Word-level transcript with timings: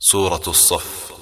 سورة 0.00 0.42
الصف. 0.46 1.12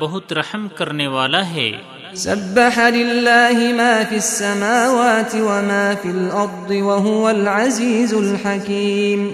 بہت 0.00 0.32
رحم 0.32 0.68
کرنے 0.68 1.06
والا 1.06 1.48
ہے۔ 1.50 1.70
سبح 2.14 2.88
للہ 2.88 3.74
ما 3.74 4.02
فی 4.08 4.14
السماوات 4.14 5.34
وما 5.34 5.92
فی 6.02 6.08
الارض 6.08 6.70
وهو 6.70 7.26
العزیز 7.26 8.14
الحکیم۔ 8.14 9.30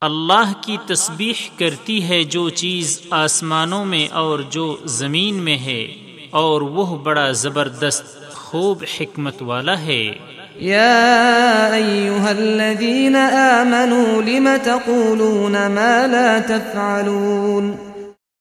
اللہ 0.00 0.52
کی 0.60 0.76
تسبیح 0.86 1.58
کرتی 1.58 2.08
ہے 2.08 2.24
جو 2.24 2.50
چیز 2.50 3.00
آسمانوں 3.10 3.84
میں 3.84 4.08
اور 4.08 4.38
جو 4.38 4.76
زمین 4.84 5.34
میں 5.34 5.58
ہے 5.58 5.82
اور 6.30 6.60
وہ 6.60 6.98
بڑا 6.98 7.30
زبردست 7.30 8.25
خوب 8.46 8.84
حکمت 9.00 9.42
والا 9.42 9.80
ہے۔ 9.80 10.12
یا 10.54 11.66
ایوہا 11.66 12.30
الذین 12.30 13.16
آمنوا 13.16 14.22
لم 14.26 14.48
تقولون 14.62 15.52
ما 15.52 16.06
لا 16.06 16.38
تفعلون؟ 16.46 17.72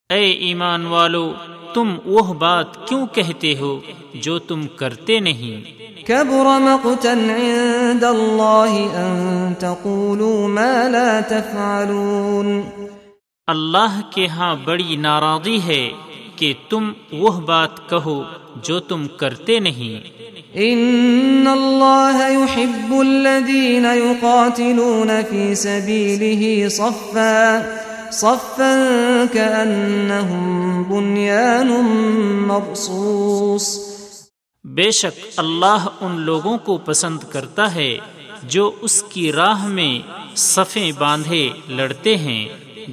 اے 0.09 0.31
ایمان 0.31 0.85
والو 0.85 1.33
تم 1.73 1.95
وہ 2.05 2.33
بات 2.33 2.87
کیوں 2.87 3.07
کہتے 3.07 3.55
ہو 3.59 3.79
جو 4.13 4.39
تم 4.39 4.67
کرتے 4.67 5.19
نہیں؟ 5.19 5.85
كبر 6.05 6.59
مقتا 6.59 7.13
عند 7.13 8.03
الله 8.03 8.87
أن 8.95 9.53
تقولوا 9.59 10.47
ما 10.47 10.87
لا 10.87 11.19
تفعلون۔ 11.27 12.61
اللہ 13.47 14.01
کے 14.09 14.27
ہاں 14.27 14.55
بڑی 14.65 14.95
ناراضی 14.95 15.59
ہے۔ 15.67 15.91
کہ 16.35 16.53
تم 16.69 16.91
وہ 17.11 17.31
بات 17.31 17.89
کہو 17.89 18.23
جو 18.55 18.79
تم 18.79 19.07
کرتے 19.07 19.59
نہیں۔ 19.59 20.15
إن 20.57 21.47
الله 21.47 22.17
يحب 22.29 22.93
الذين 22.93 23.85
يقاتلون 23.85 25.09
في 25.29 25.55
سبيله 25.55 26.69
صفا 26.69 27.61
صفا 28.11 28.77
كأنهم 29.33 30.83
بنيان 30.83 31.67
مرصوص۔ 32.47 33.79
بے 34.63 34.91
شک 34.91 35.25
اللہ 35.37 35.87
ان 36.01 36.19
لوگوں 36.19 36.57
کو 36.57 36.77
پسند 36.77 37.19
کرتا 37.31 37.75
ہے 37.75 37.97
جو 38.43 38.71
اس 38.81 39.03
کی 39.03 39.31
راہ 39.31 39.67
میں 39.67 39.99
صفیں 40.35 40.91
باندھے 40.99 41.49
لڑتے 41.69 42.17
ہیں 42.17 42.47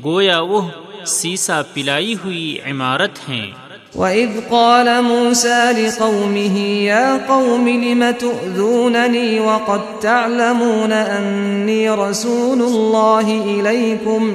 گویا 0.05 0.41
وہ 0.41 0.69
سیسا 1.07 1.63
پلائی 1.75 2.15
ہوئی 2.25 2.59
عمارت 2.67 3.29
ہیں۔ 3.29 3.51
وَإِذْ 3.95 4.49
قَالَ 4.49 4.91
مُوسَى 5.03 5.83
لِقَوْمِهِ 5.83 6.61
يَا 6.83 7.17
قَوْمِ 7.27 7.71
لِمَ 7.71 8.05
تُؤْذُونَنِي 8.19 9.39
وَقَدْ 9.39 10.01
تَعْلَمُونَ 10.01 10.95
أَنِّي 11.19 11.89
رَسُولُ 11.89 12.63
اللَّهِ 12.63 13.43
إِلَيْكُمْ 13.45 14.33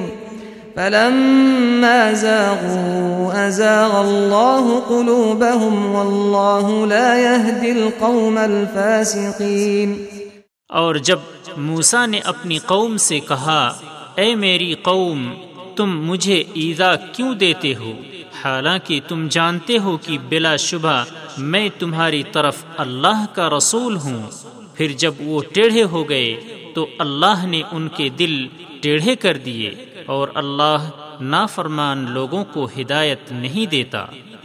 فَلَمَّا 0.74 2.12
زَاغُوا 2.12 3.48
أَزَاغَ 3.48 3.96
اللَّهُ 3.96 4.80
قُلُوبَهُمْ 4.88 5.86
وَاللَّهُ 5.86 6.86
لَا 6.86 7.18
يَهْدِي 7.18 7.70
الْقَوْمَ 7.70 8.38
الْفَاسِقِينَ۔ 8.38 9.94
اور 10.68 10.94
جب 10.94 11.18
موسا 11.56 12.06
نے 12.06 12.18
اپنی 12.18 12.58
قوم 12.58 12.96
سے 12.96 13.20
کہا 13.20 13.74
اے 14.14 14.34
میری 14.34 14.74
قوم 14.82 15.34
تم 15.78 16.06
مجھے 16.06 16.44
ایزا 16.54 16.96
کیوں 16.96 17.34
دیتے 17.34 17.74
ہو؟ 17.74 17.92
حالانکہ 18.44 19.00
تم 19.08 19.26
جانتے 19.30 19.78
ہو 19.78 19.96
کہ 19.96 20.18
بلا 20.28 20.56
شبہ 20.56 21.04
میں 21.38 21.68
تمہاری 21.78 22.22
طرف 22.32 22.56
اللہ 22.76 23.24
کا 23.32 23.50
رسول 23.56 23.96
ہوں۔ 23.96 24.22
پھر 24.74 24.88
جب 24.88 25.14
وہ 25.20 25.42
ٹیڑھے 25.52 25.82
ہو 25.82 26.08
گئے 26.08 26.40
تو 26.74 26.86
اللہ 26.98 27.46
نے 27.46 27.62
ان 27.72 27.88
کے 27.88 28.08
دل 28.08 28.46
ٹیڑھے 28.80 29.16
کر 29.16 29.36
دیے 29.36 29.70
اور 30.06 30.28
اللہ 30.34 30.90
نافرمان 31.20 32.06
لوگوں 32.10 32.44
کو 32.52 32.68
ہدایت 32.80 33.32
نہیں 33.32 33.70
دیتا۔ 33.70 34.04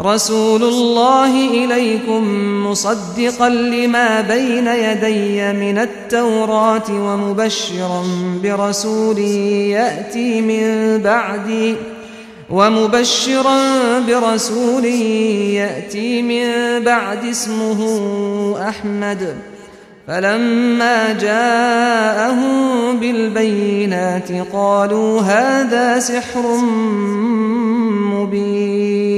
رسول 0.00 0.62
الله 0.62 1.64
إليكم 1.64 2.24
مصدقا 2.66 3.48
لما 3.48 4.20
بين 4.20 4.66
يدي 4.66 5.52
من 5.52 5.78
التوراة 5.78 6.90
ومبشرا 6.90 8.04
برسول 8.42 9.18
يأتي 9.18 10.40
من 10.40 10.98
بعدي 11.02 11.74
ومبشرا 12.50 13.58
برسول 14.08 14.84
يأتي 14.84 16.22
من 16.22 16.48
بعد 16.84 17.24
اسمه 17.24 17.80
أحمد 18.68 19.36
فلما 20.08 21.12
جاءهم 21.12 22.96
بالبينات 23.00 24.28
قالوا 24.52 25.20
هذا 25.20 25.98
سحر 25.98 26.56
مبين 28.12 29.11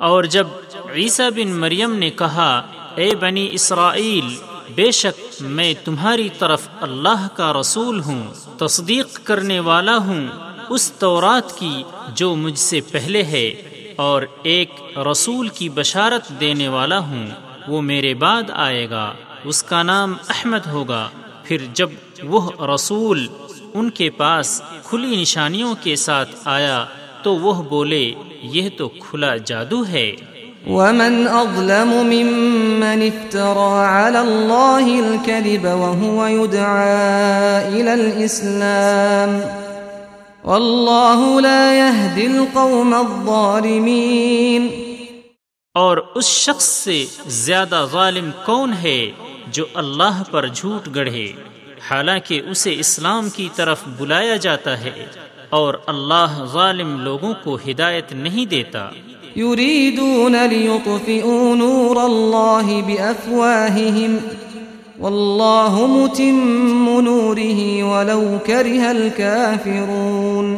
اور 0.00 0.24
جب 0.24 0.46
عیسیٰ 0.94 1.30
بن 1.30 1.52
مریم 1.60 1.94
نے 1.94 2.10
کہا، 2.10 2.50
اے 2.94 3.14
بنی 3.14 3.48
اسرائیل، 3.52 4.28
بے 4.74 4.90
شک 4.90 5.20
میں 5.40 5.72
تمہاری 5.84 6.28
طرف 6.38 6.68
اللہ 6.80 7.26
کا 7.34 7.52
رسول 7.52 8.00
ہوں، 8.00 8.22
تصدیق 8.58 9.18
کرنے 9.24 9.58
والا 9.60 9.96
ہوں، 9.96 10.26
اس 10.68 10.90
تورات 10.92 11.56
کی 11.58 11.82
جو 12.14 12.34
مجھ 12.36 12.58
سے 12.58 12.80
پہلے 12.80 13.22
ہے، 13.22 13.48
اور 13.96 14.22
ایک 14.42 14.70
رسول 15.10 15.48
کی 15.48 15.68
بشارت 15.68 16.28
دینے 16.40 16.68
والا 16.68 16.98
ہوں، 16.98 17.26
وہ 17.68 17.80
میرے 17.82 18.12
بعد 18.14 18.50
آئے 18.54 18.88
گا، 18.90 19.12
اس 19.44 19.62
کا 19.62 19.82
نام 19.82 20.14
احمد 20.28 20.66
ہوگا۔ 20.66 21.08
پھر 21.44 21.64
جب 21.74 21.90
وہ 22.22 22.50
رسول 22.74 23.26
ان 23.74 23.90
کے 23.90 24.10
پاس 24.10 24.60
کھلی 24.84 25.20
نشانیوں 25.20 25.74
کے 25.82 25.96
ساتھ 25.96 26.30
آیا 26.44 26.84
تو 27.26 27.36
وہ 27.36 27.62
بولے 27.62 28.12
یہ 28.42 28.68
تو 28.76 28.88
کھلا 28.88 29.36
جادو 29.36 29.86
ہے 29.86 30.16
ومن 30.66 31.28
اظلم 31.30 31.88
ممن 31.88 33.02
افترى 33.02 33.72
على 33.86 34.18
الله 34.18 35.00
الكذب 35.00 35.64
وهو 35.64 36.28
يدعى 36.28 37.80
الى 37.80 37.90
الاسلام 37.90 39.40
والله 40.44 41.40
لا 41.40 41.74
يهدي 41.74 42.26
القوم 42.26 42.94
الظالمين۔ 42.94 44.68
اور 45.74 45.96
اس 46.14 46.24
شخص 46.24 46.64
سے 46.64 47.04
زیادہ 47.26 47.86
ظالم 47.92 48.30
کون 48.44 48.72
ہے 48.82 49.10
جو 49.46 49.64
اللہ 49.74 50.22
پر 50.30 50.46
جھوٹ 50.46 50.88
گڑھے؟ 50.94 51.32
حالانکہ 51.90 52.42
اسے 52.50 52.74
اسلام 52.78 53.28
کی 53.30 53.48
طرف 53.56 53.80
بلایا 53.98 54.36
جاتا 54.36 54.80
ہے۔ 54.80 55.25
اور 55.48 55.74
اللہ 55.86 56.44
ظالم 56.52 57.00
لوگوں 57.00 57.34
کو 57.44 57.56
ہدایت 57.56 58.12
نہیں 58.12 58.46
دیتا۔ 58.46 58.90
يريدون 59.36 60.36
ليطفئوا 60.50 61.54
نور 61.54 61.96
الله 62.04 62.80
بأفواههم 62.86 64.18
والله 65.00 65.86
متم 65.86 67.00
نوره 67.00 67.82
ولو 67.90 68.38
كره 68.46 68.86
الكافرون 68.88 70.56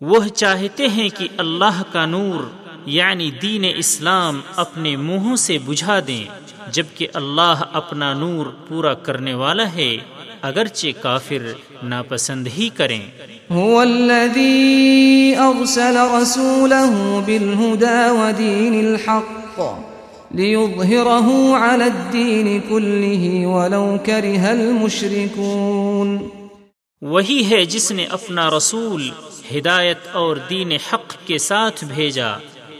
وہ 0.00 0.28
چاہتے 0.34 0.88
ہیں 0.88 1.08
کہ 1.08 1.28
اللہ 1.36 1.82
کا 1.92 2.06
نور 2.06 2.44
یعنی 2.86 3.30
دین 3.42 3.64
اسلام 3.76 4.40
اپنے 4.56 4.96
منہوں 4.96 5.36
سے 5.36 5.58
بجھا 5.58 5.98
دیں 6.06 6.24
جبکہ 6.72 7.06
اللہ 7.14 7.62
اپنا 7.72 8.14
نور 8.14 8.46
پورا 8.68 8.94
کرنے 8.94 9.34
والا 9.34 9.72
ہے 9.72 9.96
اگرچہ 10.42 10.86
کافر 11.00 11.52
ناپسند 11.82 12.46
ہی 12.58 12.68
کریں۔ 12.74 13.02
هو 13.54 13.82
الذي 13.82 15.36
أرسل 15.38 15.96
رسوله 15.96 17.22
بالهدى 17.26 18.10
ودين 18.10 18.74
الحق 18.84 19.60
ليظهره 20.34 21.56
على 21.56 21.84
الدين 21.84 22.60
كله 22.68 23.46
ولو 23.46 23.96
كره 24.04 24.44
المشركون. 24.44 26.28
وہی 27.02 27.50
ہے 27.50 27.64
جس 27.64 27.92
نے 27.92 28.04
اپنا 28.04 28.50
رسول، 28.50 29.10
ہدایت 29.56 29.98
اور 30.12 30.36
دین 30.50 30.72
حق 30.72 31.26
کے 31.26 31.38
ساتھ 31.38 31.84
بھیجا 31.84 32.30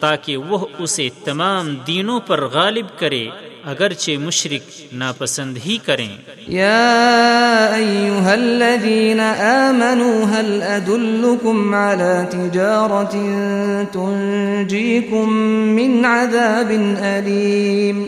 تاکہ 0.00 0.36
وہ 0.36 0.66
اسے 0.78 1.08
تمام 1.24 1.74
دینوں 1.86 2.20
پر 2.20 2.46
غالب 2.46 2.86
کرے۔ 2.98 3.28
اگرچہ 3.70 4.16
مشرک 4.18 4.92
ناپسند 4.92 5.58
ہی 5.66 5.76
کریں۔ 5.84 6.08
يا 6.48 7.74
أيها 7.74 8.34
الذين 8.34 9.20
آمنوا 9.20 10.24
هل 10.24 10.62
أدلكم 10.62 11.74
على 11.74 12.26
تجارة 12.32 13.14
تنجيكم 13.92 15.28
من 15.78 16.04
عذاب 16.04 16.70
أليم 16.98 18.04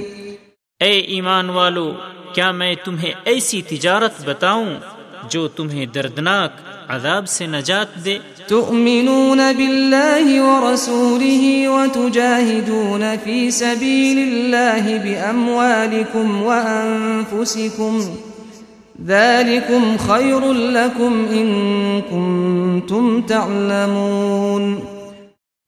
اے 0.81 0.93
ایمان 1.15 1.51
والو 1.51 1.91
کیا 2.35 2.51
میں 2.53 2.75
تمہیں 2.85 3.13
ایسی 3.25 3.63
تجارت 3.63 4.25
بتاؤں 4.25 4.75
جو 5.31 5.49
تمہیں 5.49 5.87
دردناک 5.87 6.53
عذاب 6.89 7.29
سے 7.29 7.47
نجات 7.47 8.05
دے۔ 8.05 8.19
تؤمنون 8.49 9.41
بالله 9.57 10.45
ورسوله 10.45 11.75
وتجاهدون 11.77 13.03
في 13.25 13.51
سبيل 13.51 14.19
الله 14.19 14.97
بأموالكم 15.05 16.43
وأنفسكم 16.43 18.01
ذلكم 19.05 19.97
خير 19.99 20.53
لكم 20.53 21.27
إن 21.31 22.01
كنتم 22.11 23.21
تعلمون۔ 23.29 24.81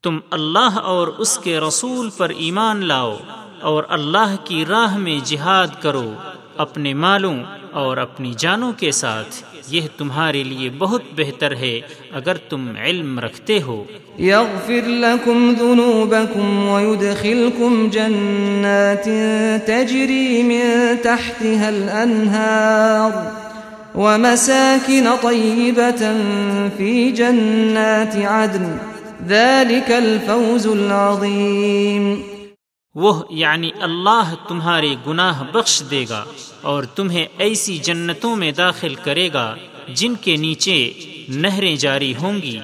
تم 0.02 0.18
اللہ 0.30 0.78
اور 0.78 1.08
اس 1.08 1.38
کے 1.38 1.60
رسول 1.60 2.10
پر 2.16 2.28
ایمان 2.28 2.84
لاؤ 2.84 3.16
اور 3.60 3.84
اللہ 3.88 4.36
کی 4.44 4.64
راہ 4.68 4.96
میں 4.96 5.18
جہاد 5.24 5.66
کرو۔ 5.80 6.12
اپنے 6.56 6.94
مالوں 6.94 7.36
اور 7.82 7.96
اپنی 7.96 8.32
جانوں 8.38 8.72
کے 8.72 8.90
ساتھ، 8.90 9.34
یہ 9.68 9.80
تمہارے 9.96 10.42
لیے 10.42 10.70
بہت 10.78 11.02
بہتر 11.16 11.56
ہے 11.56 11.80
اگر 12.12 12.36
تم 12.48 12.72
علم 12.84 13.18
رکھتے 13.18 13.62
ہو۔ 13.62 13.84
يغفر 14.18 14.86
لكم 14.86 15.54
ذنوبكم 15.58 16.68
ويدخلكم 16.68 17.88
جنات 17.92 19.08
تجري 19.66 20.42
من 20.42 20.96
تحتها 21.02 21.68
الأنهار 21.68 23.12
ومساكن 23.94 25.06
طيبة 25.22 26.02
في 26.76 27.10
جنات 27.10 28.16
عدن 28.16 28.66
ذلك 29.28 29.90
الفوز 29.90 30.66
العظيم 30.66 32.35
وہ 32.96 33.22
یعنی 33.30 33.70
اللہ 33.80 34.34
تمہارے 34.48 34.94
گناہ 35.06 35.42
بخش 35.52 35.82
دے 35.90 36.04
گا 36.08 36.24
اور 36.60 36.82
تمہیں 36.82 37.26
ایسی 37.38 37.78
جنتوں 37.78 38.36
میں 38.36 38.52
داخل 38.52 38.94
کرے 38.94 39.28
گا 39.34 39.54
جن 39.88 40.14
کے 40.14 40.36
نیچے 40.36 40.92
نہریں 41.28 41.76
جاری 41.76 42.14
ہوں 42.22 42.42
گی 42.42 42.58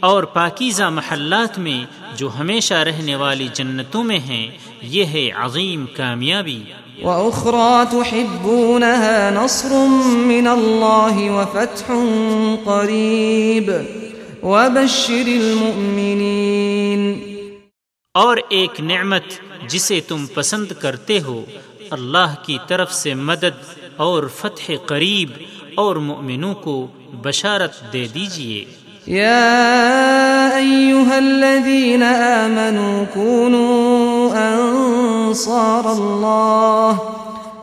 اور 0.00 0.22
پاکیزہ 0.22 0.84
محلات 0.84 1.58
میں 1.58 1.84
جو 2.16 2.28
ہمیشہ 2.40 2.74
رہنے 2.74 3.16
والی 3.16 3.48
جنتوں 3.52 4.04
میں 4.04 4.18
ہیں، 4.18 4.46
یہ 4.82 5.04
ہے 5.04 5.30
عظیم 5.30 5.84
کامیابی۔ 5.96 6.62
وأخرى 7.02 7.82
تحبونها 7.90 9.28
نصر 9.32 9.86
من 10.08 10.46
الله 10.46 11.34
وفتح 11.34 11.92
قريب۔ 12.64 13.70
وبشر 14.42 15.26
المؤمنين۔ 15.26 17.27
اور 18.14 18.36
ایک 18.48 18.80
نعمت 18.80 19.24
جسے 19.68 20.00
تم 20.00 20.26
پسند 20.34 20.72
کرتے 20.80 21.20
ہو، 21.20 21.44
اللہ 21.90 22.34
کی 22.46 22.58
طرف 22.68 22.94
سے 22.94 23.14
مدد 23.14 23.78
اور 23.96 24.22
فتح 24.36 24.72
قریب 24.86 25.30
اور 25.74 25.96
مؤمنوں 25.96 26.54
کو 26.54 26.86
بشارت 27.12 27.92
دے 27.92 28.06
دیجیے۔ 28.14 28.64
يا 29.08 29.48
أيها 30.56 31.16
الذين 31.18 32.02
آمنوا 32.02 33.04
كونوا 33.14 34.30
أنصار 34.52 35.86
الله 35.86 36.92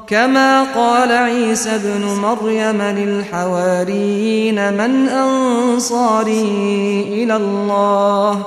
كما 0.08 0.64
قال 0.74 1.12
عيسى 1.12 1.78
بن 1.84 2.02
مريم 2.02 2.82
للحواريين 2.82 4.56
من 4.74 5.08
أنصاري 5.10 6.46
إلى 7.08 7.36
الله 7.36 8.44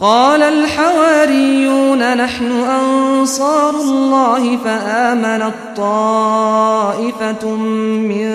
قال 0.00 0.42
الحواريون 0.42 2.16
نحن 2.16 2.52
أنصار 2.52 3.74
الله 3.74 4.56
فآمنت 4.56 5.54
طائفة 5.76 7.50
من 7.56 8.28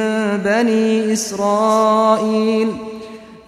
بني 0.45 1.13
إسرائيل 1.13 2.73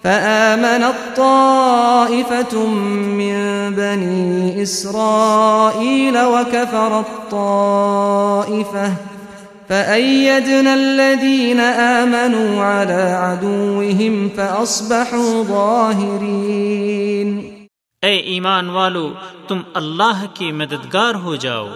فآمنت 0.04 0.94
طائفة 1.16 2.66
من 2.66 3.70
بني 3.76 4.62
إسرائيل 4.62 6.18
وكفرت 6.24 7.06
طائفة 7.30 8.92
فأيدنا 9.68 10.74
الذين 10.74 11.60
آمنوا 11.60 12.64
على 12.64 13.18
عدوهم 13.22 14.30
فأصبحوا 14.36 15.42
ظاهرين 15.42 16.74
اے 18.04 18.16
ایمان 18.16 18.70
والو، 18.70 19.12
تم 19.48 19.60
اللہ 19.74 20.24
کے 20.34 20.52
مددگار 20.52 21.14
ہو 21.14 21.36
جاؤ۔ 21.36 21.68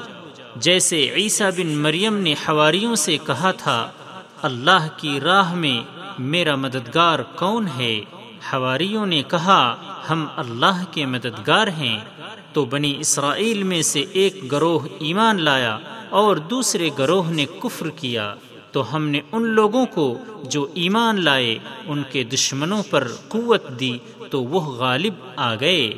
جیسے 0.56 1.10
عیسیٰ 1.14 1.50
بن 1.50 1.66
مریم 1.66 2.16
نے 2.16 2.32
حواریوں 2.32 2.94
سے 2.94 3.16
کہا 3.26 3.50
تھا، 3.50 3.90
اللہ 4.42 4.88
کی 4.96 5.20
راہ 5.20 5.54
میں 5.54 5.82
میرا 6.18 6.56
مددگار 6.56 7.18
کون 7.18 7.66
ہے؟ 7.78 8.00
حواریوں 8.52 9.06
نے 9.06 9.22
کہا، 9.28 9.76
ہم 10.10 10.26
اللہ 10.36 10.84
کے 10.90 11.06
مددگار 11.06 11.66
ہیں۔ 11.66 11.98
تو 12.52 12.64
بنی 12.64 12.94
اسرائیل 13.00 13.62
میں 13.62 13.82
سے 13.82 14.04
ایک 14.12 14.52
گروہ 14.52 14.78
ایمان 14.98 15.42
لایا 15.42 15.78
اور 16.10 16.36
دوسرے 16.36 16.90
گروہ 16.98 17.30
نے 17.30 17.46
کفر 17.62 17.88
کیا۔ 17.88 18.34
تو 18.72 18.96
ہم 18.96 19.08
نے 19.08 19.20
ان 19.32 19.42
لوگوں 19.42 19.86
کو 19.86 20.18
جو 20.42 20.66
ایمان 20.74 21.24
لائے، 21.24 21.58
ان 21.86 22.02
کے 22.12 22.24
دشمنوں 22.24 22.82
پر 22.90 23.08
قوت 23.28 23.80
دی، 23.80 23.98
تو 24.30 24.44
وہ 24.44 24.60
غالب 24.60 25.14
آ 25.36 25.54
گئے۔ 25.54 25.92